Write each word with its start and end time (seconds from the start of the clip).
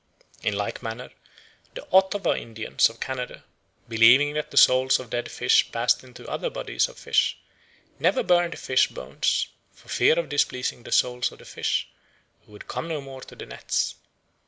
In 0.41 0.55
like 0.55 0.81
manner 0.81 1.11
the 1.75 1.87
Ottawa 1.91 2.31
Indians 2.33 2.89
of 2.89 2.99
Canada, 2.99 3.43
believing 3.87 4.33
that 4.33 4.49
the 4.49 4.57
souls 4.57 4.99
of 4.99 5.11
dead 5.11 5.29
fish 5.29 5.71
passed 5.71 6.03
into 6.03 6.27
other 6.27 6.49
bodies 6.49 6.89
of 6.89 6.97
fish, 6.97 7.37
never 7.99 8.23
burned 8.23 8.57
fish 8.57 8.87
bones, 8.87 9.49
for 9.71 9.89
fear 9.89 10.17
of 10.17 10.27
displeasing 10.27 10.81
the 10.81 10.91
souls 10.91 11.31
of 11.31 11.37
the 11.37 11.45
fish, 11.45 11.87
who 12.47 12.51
would 12.51 12.67
come 12.67 12.87
no 12.87 12.99
more 12.99 13.21
to 13.21 13.35
the 13.35 13.45
nets. 13.45 13.93